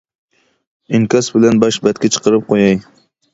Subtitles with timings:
[0.99, 2.81] ئىنكاس بىلەن باش بەتكە چىقىرىپ قوياي.